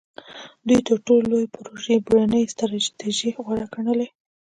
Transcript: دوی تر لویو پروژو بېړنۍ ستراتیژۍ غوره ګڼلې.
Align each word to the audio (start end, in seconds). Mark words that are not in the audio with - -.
دوی 0.67 0.79
تر 0.87 0.99
لویو 1.29 1.51
پروژو 1.55 1.95
بېړنۍ 2.07 2.43
ستراتیژۍ 2.53 3.31
غوره 3.43 3.65
ګڼلې. 3.73 4.07